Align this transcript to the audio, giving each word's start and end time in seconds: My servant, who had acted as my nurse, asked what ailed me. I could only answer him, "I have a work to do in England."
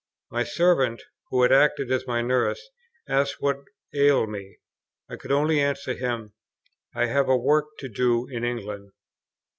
My 0.31 0.43
servant, 0.43 1.03
who 1.29 1.43
had 1.43 1.51
acted 1.51 1.91
as 1.91 2.07
my 2.07 2.23
nurse, 2.23 2.71
asked 3.07 3.35
what 3.39 3.57
ailed 3.93 4.29
me. 4.29 4.57
I 5.07 5.15
could 5.15 5.31
only 5.31 5.61
answer 5.61 5.93
him, 5.93 6.33
"I 6.95 7.05
have 7.05 7.29
a 7.29 7.37
work 7.37 7.77
to 7.77 7.87
do 7.87 8.25
in 8.27 8.43
England." 8.43 8.93